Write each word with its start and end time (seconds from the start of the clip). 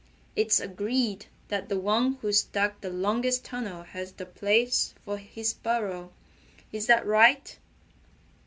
It's 0.35 0.59
agreed 0.59 1.27
that 1.49 1.69
the 1.69 1.79
one 1.79 2.13
who's 2.15 2.41
dug 2.41 2.73
the 2.81 2.89
longest 2.89 3.45
tunnel 3.45 3.83
has 3.83 4.13
the 4.13 4.25
place 4.25 4.95
for 5.05 5.19
his 5.19 5.53
burrow. 5.53 6.11
Is 6.71 6.87
that 6.87 7.05
right?" 7.05 7.55